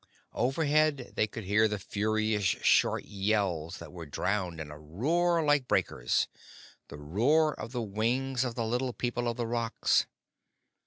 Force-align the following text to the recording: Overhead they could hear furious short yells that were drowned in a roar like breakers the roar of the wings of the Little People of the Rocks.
Overhead 0.33 1.13
they 1.15 1.27
could 1.27 1.43
hear 1.43 1.67
furious 1.77 2.43
short 2.43 3.05
yells 3.05 3.77
that 3.77 3.91
were 3.93 4.07
drowned 4.07 4.59
in 4.59 4.71
a 4.71 4.79
roar 4.79 5.43
like 5.45 5.67
breakers 5.67 6.27
the 6.87 6.97
roar 6.97 7.53
of 7.53 7.71
the 7.71 7.83
wings 7.83 8.43
of 8.43 8.55
the 8.55 8.65
Little 8.65 8.93
People 8.93 9.27
of 9.27 9.37
the 9.37 9.45
Rocks. 9.45 10.07